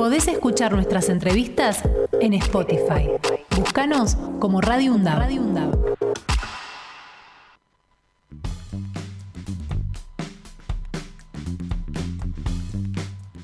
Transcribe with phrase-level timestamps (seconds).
[0.00, 1.82] Podés escuchar nuestras entrevistas
[2.22, 3.10] en Spotify.
[3.54, 5.18] Búscanos como Radio UNDAB.
[5.18, 5.42] Radio.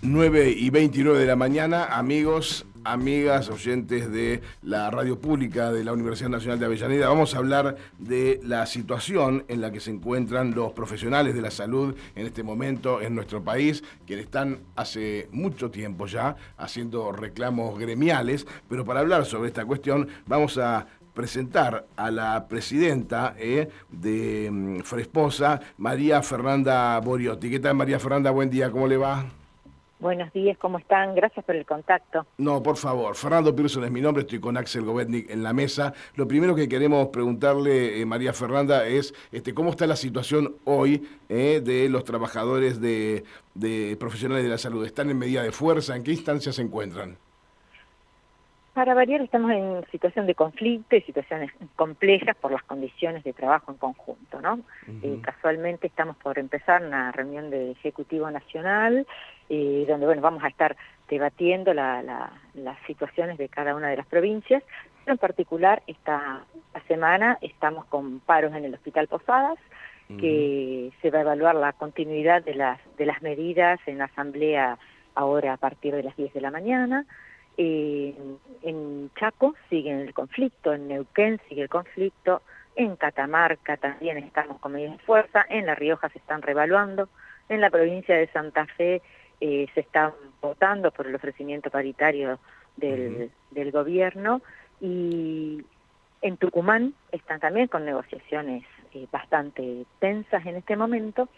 [0.00, 5.92] Nueve y 29 de la mañana, amigos, amigas, oyentes de la radio pública de la
[5.92, 7.08] Universidad Nacional de Avellaneda.
[7.08, 11.50] Vamos a hablar de la situación en la que se encuentran los profesionales de la
[11.50, 17.78] salud en este momento en nuestro país, que están hace mucho tiempo ya haciendo reclamos
[17.78, 24.50] gremiales, pero para hablar sobre esta cuestión vamos a presentar a la presidenta eh, de
[24.52, 27.50] mm, Fresposa, María Fernanda Boriotti.
[27.50, 28.30] ¿Qué tal María Fernanda?
[28.30, 29.24] Buen día, ¿cómo le va?
[29.98, 31.14] Buenos días, ¿cómo están?
[31.14, 32.26] Gracias por el contacto.
[32.36, 33.16] No, por favor.
[33.16, 35.94] Fernando Pearson es mi nombre, estoy con Axel Govetnik en la mesa.
[36.16, 41.08] Lo primero que queremos preguntarle, eh, María Fernanda, es este, cómo está la situación hoy
[41.30, 43.24] eh, de los trabajadores de,
[43.98, 44.84] profesionales de la salud.
[44.84, 45.96] ¿Están en medida de fuerza?
[45.96, 47.16] ¿En qué instancia se encuentran?
[48.76, 53.72] Para variar, estamos en situación de conflicto y situaciones complejas por las condiciones de trabajo
[53.72, 54.60] en conjunto, ¿no?
[55.02, 59.06] Eh, casualmente estamos por empezar una reunión de Ejecutivo Nacional,
[59.48, 60.76] eh, donde, bueno, vamos a estar
[61.08, 62.30] debatiendo las
[62.86, 64.62] situaciones de cada una de las provincias,
[65.06, 66.44] pero en particular esta,
[66.86, 69.58] semana estamos con paros en el Hospital Posadas,
[70.20, 74.78] que se va a evaluar la continuidad de las, de las medidas en la asamblea
[75.14, 77.06] ahora a partir de las 10 de la mañana,
[77.56, 78.14] eh,
[78.62, 82.42] en Chaco sigue el conflicto, en Neuquén sigue el conflicto,
[82.74, 87.08] en Catamarca también estamos con medidas de fuerza, en La Rioja se están revaluando,
[87.48, 89.00] en la provincia de Santa Fe
[89.40, 92.38] eh, se está votando por el ofrecimiento paritario
[92.76, 94.42] del, del gobierno
[94.80, 95.64] y
[96.22, 101.28] en Tucumán están también con negociaciones eh, bastante tensas en este momento.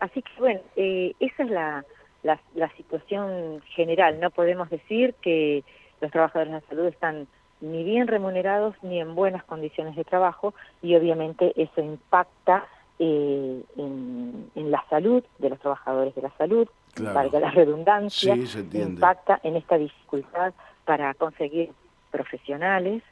[0.00, 1.84] Así que bueno, eh, esa es la,
[2.22, 2.38] la,
[2.76, 4.20] situación general.
[4.20, 5.64] No podemos decir que
[6.00, 7.26] los trabajadores de la salud están
[7.60, 12.66] ni bien remunerados ni en buenas condiciones de trabajo y obviamente eso impacta
[12.98, 16.66] eh, en, la salud de los trabajadores de la salud,
[17.12, 20.54] para la redundancia, impacta en esta dificultad
[20.84, 21.70] para conseguir
[22.10, 23.02] profesionales.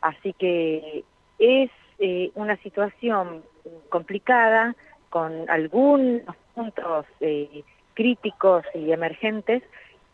[0.00, 1.04] Así que
[1.38, 3.42] es eh, una situación
[3.88, 4.74] complicada
[5.10, 6.22] con algunos
[6.54, 7.62] puntos eh,
[7.94, 9.62] críticos y emergentes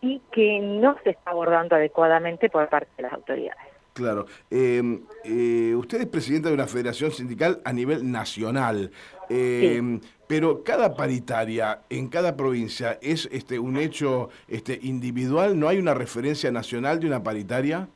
[0.00, 3.62] y que no se está abordando adecuadamente por parte de las autoridades.
[3.98, 4.26] Claro.
[4.50, 8.92] Eh, eh, usted es presidenta de una federación sindical a nivel nacional,
[9.28, 15.78] eh, pero cada paritaria en cada provincia es este, un hecho este, individual, ¿no hay
[15.78, 17.88] una referencia nacional de una paritaria?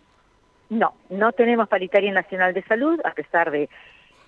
[0.71, 3.69] No, no tenemos paritaria nacional de salud, a pesar de,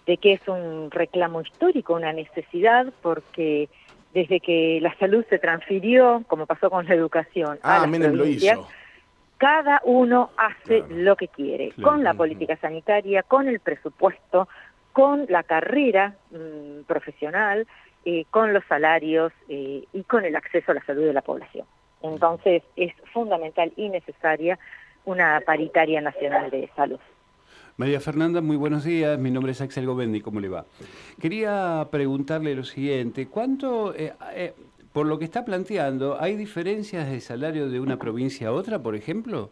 [0.07, 3.69] de que es un reclamo histórico, una necesidad, porque
[4.15, 8.61] desde que la salud se transfirió, como pasó con la educación, a ah, las provincias,
[9.37, 14.49] cada uno hace lo que quiere, con la política sanitaria, con el presupuesto,
[14.93, 17.67] con la carrera mm, profesional,
[18.05, 21.67] eh, con los salarios eh, y con el acceso a la salud de la población.
[22.01, 24.59] Entonces es fundamental y necesaria
[25.05, 27.01] una paritaria nacional de salud.
[27.77, 29.19] María Fernanda, muy buenos días.
[29.19, 30.21] Mi nombre es Axel Govendi.
[30.21, 30.65] ¿Cómo le va?
[31.21, 33.27] Quería preguntarle lo siguiente.
[33.27, 34.55] ¿Cuánto, eh, eh,
[34.93, 38.95] por lo que está planteando, hay diferencias de salario de una provincia a otra, por
[38.95, 39.51] ejemplo?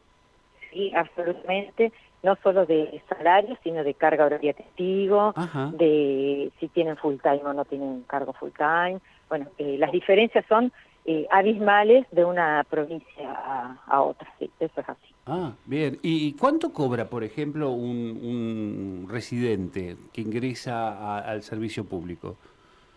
[0.71, 1.93] Sí, absolutamente.
[2.22, 5.34] No solo de salario, sino de carga horaria testigo,
[5.72, 9.00] de si tienen full time o no tienen cargo full time.
[9.28, 10.72] Bueno, eh, las diferencias son
[11.31, 14.33] abismales de una provincia a, a otra.
[14.39, 15.12] Sí, eso es así.
[15.27, 15.99] Ah, bien.
[16.03, 22.37] ¿Y cuánto cobra, por ejemplo, un, residente que ingresa al servicio público?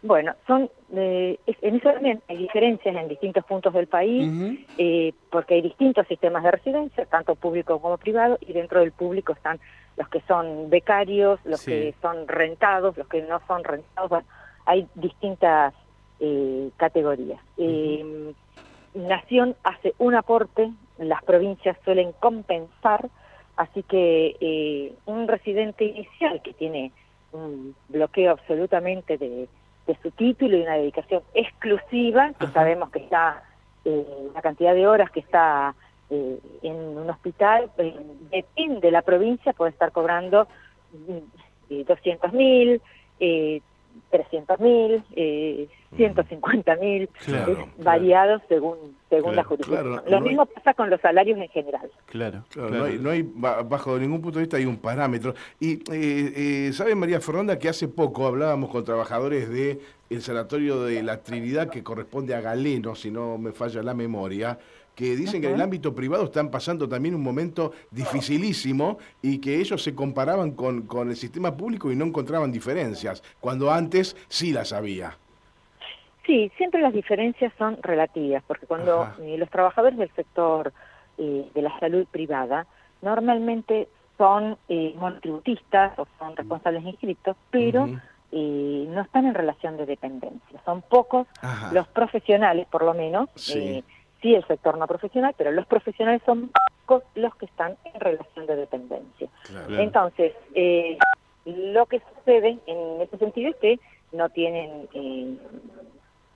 [0.01, 5.55] Bueno, son eh, en eso también hay diferencias en distintos puntos del país, eh, porque
[5.55, 9.59] hay distintos sistemas de residencia, tanto público como privado, y dentro del público están
[9.97, 14.27] los que son becarios, los que son rentados, los que no son rentados, bueno,
[14.65, 15.73] hay distintas
[16.19, 17.39] eh, categorías.
[17.57, 18.33] Eh,
[18.93, 23.09] Nación hace un aporte las provincias suelen compensar,
[23.57, 26.91] así que eh, un residente inicial que tiene
[27.31, 29.47] un bloqueo absolutamente de,
[30.01, 33.43] su título y una dedicación exclusiva, que sabemos que está,
[33.83, 35.75] eh, la cantidad de horas que está
[36.09, 37.69] eh, en un hospital,
[38.31, 40.47] depende de la provincia, puede estar cobrando
[41.69, 42.33] 200
[43.95, 47.09] mm, mil, 300 mil, eh, 150 mil,
[47.77, 50.01] variados según según la jurisdicción.
[50.07, 51.89] Lo mismo pasa con los salarios en general.
[52.07, 55.33] Claro, No, hay, bajo ningún punto de vista hay un parámetro.
[55.59, 60.83] Y eh, eh, sabe María Fernanda que hace poco hablábamos con trabajadores de el sanatorio
[60.83, 64.59] de la Trinidad que corresponde a Galeno, si no me falla la memoria,
[64.95, 69.59] que dicen que en el ámbito privado están pasando también un momento dificilísimo y que
[69.59, 74.51] ellos se comparaban con, con el sistema público y no encontraban diferencias, cuando antes sí
[74.51, 75.17] las había.
[76.25, 80.73] Sí, siempre las diferencias son relativas, porque cuando eh, los trabajadores del sector
[81.17, 82.65] eh, de la salud privada
[83.01, 83.87] normalmente
[84.17, 87.87] son eh, monotributistas o son responsables inscritos, pero
[88.31, 90.61] eh, no están en relación de dependencia.
[90.65, 91.27] Son pocos
[91.71, 93.83] los profesionales, por lo menos, sí.
[94.21, 94.35] Sí.
[94.35, 96.51] el sector no profesional, pero los profesionales son
[96.85, 99.27] pocos los que están en relación de dependencia.
[99.69, 100.33] Entonces,
[101.45, 103.79] lo que sucede en ese sentido es que
[104.11, 104.87] no tienen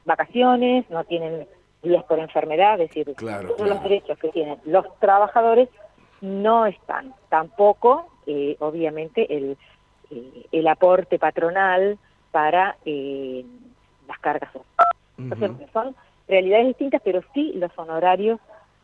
[0.05, 1.47] vacaciones, no tienen
[1.81, 5.69] días por enfermedad, es decir, todos los derechos que tienen los trabajadores
[6.21, 7.13] no están.
[7.29, 9.57] Tampoco, eh, obviamente, el,
[10.11, 11.97] eh, el aporte patronal
[12.31, 13.45] para eh,
[14.07, 14.51] las cargas.
[15.73, 15.95] son
[16.29, 18.39] realidades distintas, pero sí los honorarios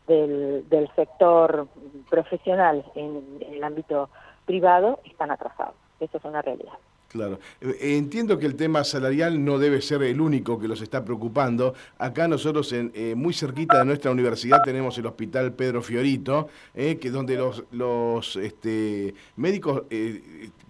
[0.06, 1.68] del, del sector
[2.10, 4.10] profesional en el ámbito
[4.44, 5.74] privado están atrasados.
[6.00, 6.74] Eso es una realidad.
[7.16, 7.38] Claro.
[7.62, 11.72] Eh, entiendo que el tema salarial no debe ser el único que los está preocupando.
[11.98, 16.98] Acá nosotros, en, eh, muy cerquita de nuestra universidad, tenemos el Hospital Pedro Fiorito, eh,
[16.98, 19.84] que donde los, los este, médicos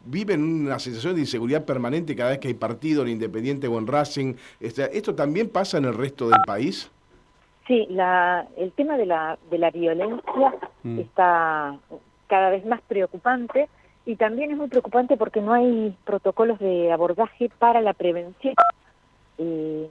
[0.05, 3.89] viven una sensación de inseguridad permanente cada vez que hay partido en Independiente o en
[3.89, 4.35] Racing.
[4.61, 6.91] ¿Esto también pasa en el resto del país?
[7.67, 10.55] Sí, la, el tema de la, de la violencia
[10.85, 11.01] mm.
[11.01, 11.77] está
[12.29, 13.69] cada vez más preocupante
[14.07, 18.55] y también es muy preocupante porque no hay protocolos de abordaje para la prevención.
[19.39, 19.91] Eh,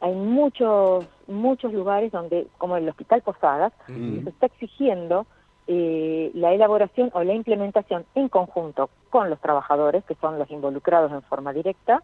[0.00, 5.26] hay muchos muchos lugares donde, como el Hospital Posadas, se está exigiendo
[5.66, 11.10] eh, la elaboración o la implementación en conjunto con los trabajadores, que son los involucrados
[11.12, 12.02] en forma directa,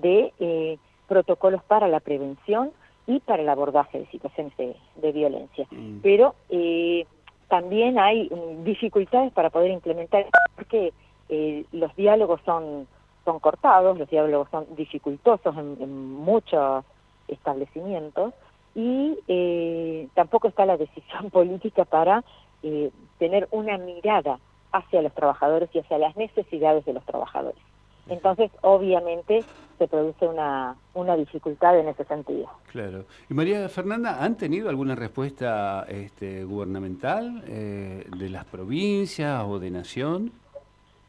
[0.00, 2.72] de eh, protocolos para la prevención
[3.06, 5.66] y para el abordaje de situaciones de, violencia.
[5.70, 5.98] Mm.
[6.02, 7.06] Pero eh,
[7.48, 10.92] también hay mm, dificultades para poder implementar porque
[11.28, 12.86] eh, los diálogos son
[13.26, 16.84] son cortados, los diálogos son dificultosos en, muchos
[17.28, 18.32] establecimientos
[18.74, 22.24] y eh, tampoco está la decisión política para
[22.62, 24.38] eh, tener una mirada
[24.72, 27.60] hacia los trabajadores y hacia las necesidades de los trabajadores.
[28.08, 29.44] Entonces, obviamente,
[29.78, 32.48] se produce una, una dificultad en ese sentido.
[32.70, 33.04] Claro.
[33.28, 39.70] Y María Fernanda, ¿han tenido alguna respuesta este, gubernamental eh, de las provincias o de
[39.70, 40.32] nación?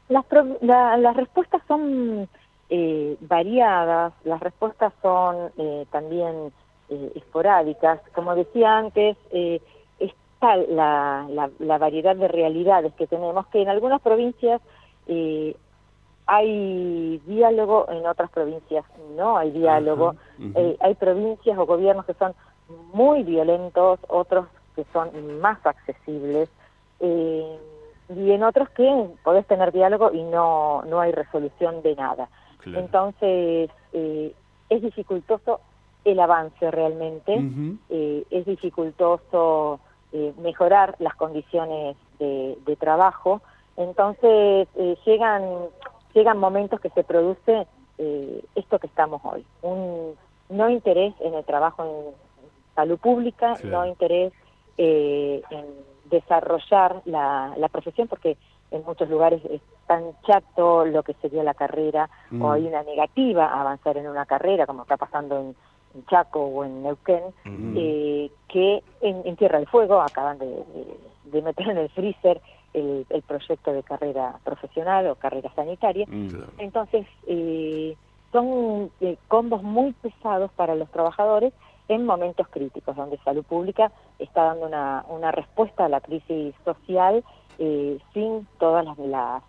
[0.10, 0.26] Las,
[0.62, 2.28] las respuestas son
[2.70, 6.52] eh, variadas, las respuestas son eh, también
[7.16, 8.00] esporádicas.
[8.16, 9.18] Como decía antes,
[10.00, 14.62] está la, la, la, variedad de realidades que tenemos, que en algunas provincias
[16.28, 18.86] hay diálogo, en otras provincias
[19.16, 20.16] no hay diálogo,
[20.56, 22.36] eh, hay provincias o gobiernos que son
[22.94, 24.46] muy violentos, otros
[24.76, 26.50] que son más accesibles,
[27.00, 27.58] eh,
[28.10, 32.30] y en otros que podés tener diálogo y no, no hay resolución de nada.
[32.66, 34.34] Entonces, eh,
[34.70, 35.62] es dificultoso
[36.04, 37.42] el avance realmente,
[37.90, 39.80] es dificultoso
[40.42, 43.42] mejorar las condiciones de, de trabajo,
[43.78, 44.68] entonces
[45.06, 45.44] llegan
[46.13, 47.68] llegan momentos que se produce
[47.98, 50.15] eh, esto que estamos hoy, un
[50.50, 52.15] no interés en el trabajo en
[52.75, 54.31] salud pública, no interés
[54.77, 55.65] eh, en
[56.06, 58.37] desarrollar la, la, profesión, porque
[58.71, 62.52] en muchos lugares es tan chato lo que sería la carrera, o mm.
[62.52, 65.56] hay una negativa a avanzar en una carrera, como está pasando en,
[66.11, 67.23] Chaco o en Neuquén,
[67.76, 70.64] eh, que en, Tierra del Fuego acaban de,
[71.23, 72.40] de meter en el freezer
[72.78, 76.06] el, proyecto de carrera profesional o carrera sanitaria.
[76.07, 76.30] Mm.
[76.60, 77.96] Entonces, eh,
[78.31, 81.54] son eh, combos muy pesados para los trabajadores
[81.88, 87.24] en momentos críticos, donde salud pública está dando una, una respuesta a la crisis social
[87.60, 89.42] eh, sin todas las,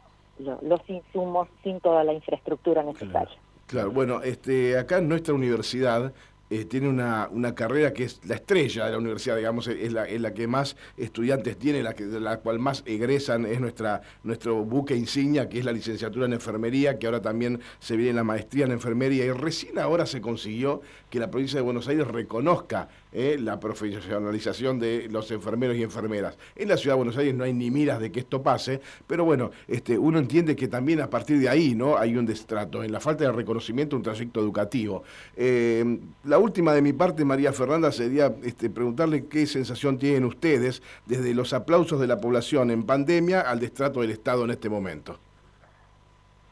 [0.62, 3.37] los insumos, sin toda la infraestructura necesaria.
[3.66, 6.12] Claro, bueno, este, acá en nuestra universidad
[6.50, 10.04] eh, tiene una, una, carrera que es la estrella de la universidad, digamos, es la,
[10.06, 14.64] es la que más estudiantes tiene, la, que, la cual más egresan, es nuestra, nuestro
[14.64, 18.64] buque insignia, que es la licenciatura en enfermería, que ahora también se viene la maestría
[18.64, 23.36] en enfermería, y recién ahora se consiguió que la provincia de Buenos Aires reconozca eh,
[23.40, 26.36] la profesionalización de los enfermeros y enfermeras.
[26.56, 29.24] En la ciudad de Buenos Aires no hay ni miras de que esto pase, pero
[29.24, 32.92] bueno, este, uno entiende que también a partir de ahí no hay un destrato, en
[32.92, 35.02] la falta de reconocimiento un trayecto educativo.
[35.36, 40.82] Eh, la última de mi parte, María Fernanda, sería este, preguntarle qué sensación tienen ustedes
[41.06, 45.18] desde los aplausos de la población en pandemia al destrato del Estado en este momento.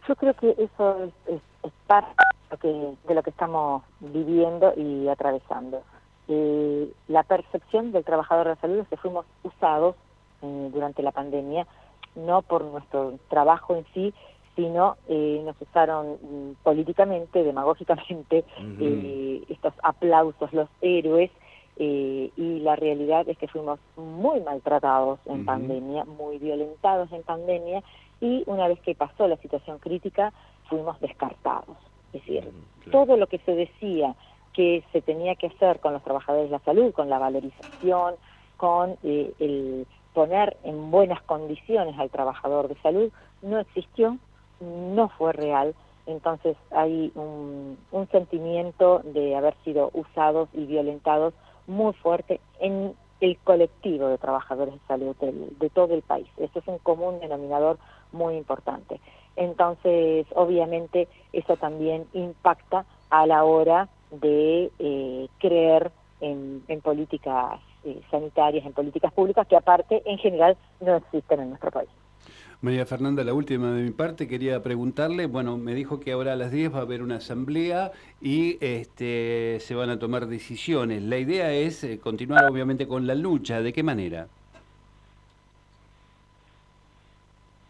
[0.09, 1.41] Yo creo que eso es,
[1.87, 2.15] parte
[2.69, 5.83] de lo que estamos viviendo y atravesando
[6.29, 9.95] eh, la percepción del trabajador de la salud es que fuimos usados
[10.43, 11.67] eh, durante la pandemia,
[12.17, 14.13] no por nuestro trabajo en sí,
[14.57, 18.45] sino eh, nos usaron mm, políticamente, demagógicamente,
[19.49, 21.31] estos aplausos, los héroes,
[21.79, 27.83] y la realidad es que fuimos muy maltratados en pandemia, muy violentados en pandemia,
[28.19, 30.33] y una vez que pasó la situación crítica,
[30.71, 31.77] fuimos descartados.
[32.15, 32.51] Es decir,
[32.91, 34.15] todo lo que se decía
[34.57, 38.15] que se tenía que hacer con los trabajadores de la salud, con la valorización,
[38.57, 44.17] con eh, el poner en buenas condiciones al trabajador de salud, no existió,
[44.61, 45.75] no fue real.
[46.07, 47.77] Entonces hay un,
[48.11, 51.35] sentimiento de haber sido usados y violentados
[51.67, 56.29] muy fuerte en el colectivo de trabajadores de salud de, todo el país.
[56.39, 57.79] Eso es un común denominador
[58.13, 59.01] muy importante.
[59.35, 68.65] Entonces, obviamente, eso también impacta a la hora de eh, creer en, políticas eh, sanitarias,
[68.65, 71.89] en políticas públicas que aparte en general no existen en nuestro país.
[72.63, 76.37] María Fernanda, la última de mi parte, quería preguntarle, bueno, me dijo que ahora a
[76.37, 81.03] las 10 va a haber una asamblea y este, se van a tomar decisiones.
[81.03, 84.29] La idea es eh, continuar obviamente con la lucha, ¿de qué manera?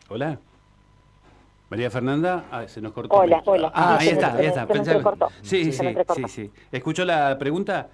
[0.09, 0.38] Hola.
[1.69, 3.17] María Fernanda, ah, se nos cortó.
[3.17, 3.73] Hola, hola.
[3.75, 4.69] Ah, ahí está, ahí está.
[5.43, 6.51] Sí, sí, sí, sí.
[6.71, 7.89] ¿Escuchó la pregunta?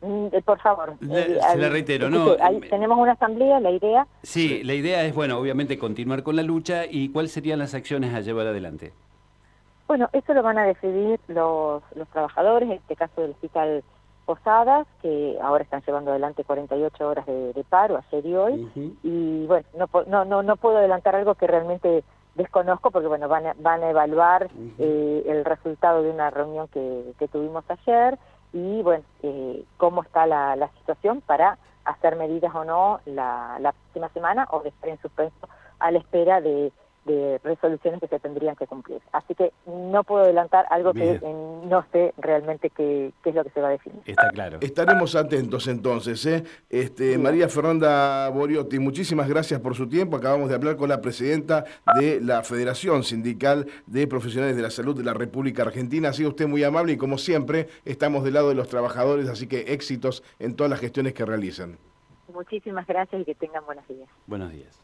[0.00, 0.94] Mm, eh, por favor.
[1.00, 2.36] se la reitero, ¿no?
[2.70, 4.06] tenemos una asamblea, la idea.
[4.22, 8.14] Sí, la idea es, bueno, obviamente continuar con la lucha y cuáles serían las acciones
[8.14, 8.92] a llevar adelante.
[9.86, 13.84] Bueno, eso lo van a decidir los, los trabajadores, en este caso del Hospital
[14.24, 18.96] Posadas, que ahora están llevando adelante 48 horas de, paro, ayer y hoy.
[19.02, 22.02] Y bueno, no, no, no, no puedo adelantar algo que realmente
[22.34, 27.12] desconozco porque bueno van a, van a evaluar eh, el resultado de una reunión que,
[27.18, 28.18] que tuvimos ayer
[28.52, 33.72] y bueno eh, cómo está la, la, situación para hacer medidas o no la, la
[33.72, 35.48] próxima semana o de estar en suspenso
[35.78, 36.72] a la espera de
[37.04, 39.00] de resoluciones que se tendrían que cumplir.
[39.12, 43.60] Así que no puedo adelantar algo que no sé realmente qué, es lo que se
[43.60, 44.00] va a definir.
[44.06, 44.58] Está claro.
[44.60, 46.24] Estaremos atentos entonces.
[46.26, 46.44] ¿eh?
[46.70, 50.16] Este, María Fernanda Boriotti, muchísimas gracias por su tiempo.
[50.16, 51.64] Acabamos de hablar con la presidenta
[52.00, 56.10] de la Federación Sindical de Profesionales de la Salud de la República Argentina.
[56.10, 59.46] Ha sido usted muy amable y como siempre estamos del lado de los trabajadores, así
[59.46, 61.78] que éxitos en todas las gestiones que realizan.
[62.32, 64.08] Muchísimas gracias y que tengan buenos días.
[64.26, 64.83] Buenos días.